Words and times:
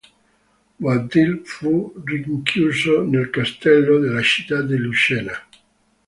Boabdil 0.83 1.41
fu 1.45 1.93
rinchiuso 2.03 3.03
nel 3.03 3.29
castello 3.29 3.99
della 3.99 4.23
città 4.23 4.63
di 4.63 4.75
Lucena. 4.75 5.33